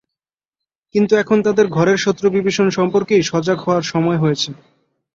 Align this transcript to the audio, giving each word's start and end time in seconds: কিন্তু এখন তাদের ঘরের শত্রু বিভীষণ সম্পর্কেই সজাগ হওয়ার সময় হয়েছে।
কিন্তু 0.95 1.13
এখন 1.15 1.37
তাদের 1.45 1.65
ঘরের 1.69 1.97
শত্রু 1.97 2.27
বিভীষণ 2.29 2.67
সম্পর্কেই 2.69 3.23
সজাগ 3.23 3.57
হওয়ার 3.61 3.83
সময় 3.83 4.19
হয়েছে। 4.23 4.49